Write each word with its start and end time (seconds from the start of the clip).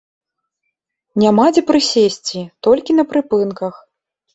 Няма 1.25 1.45
дзе 1.57 1.61
прысесці, 1.69 2.39
толькі 2.71 2.91
на 3.01 3.11
прыпынках! 3.15 3.73